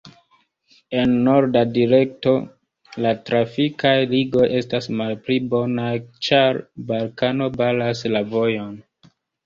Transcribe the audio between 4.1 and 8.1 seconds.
ligoj estas malpli bonaj, ĉar Balkano baras